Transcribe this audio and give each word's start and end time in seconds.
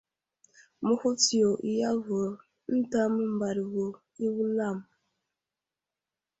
Məhutsiyo 0.85 1.49
i 1.71 1.73
avər 1.89 2.31
ənta 2.71 3.01
məmbaɗ 3.15 3.57
vo 3.71 3.85
i 4.25 4.27
wulam. 4.35 4.77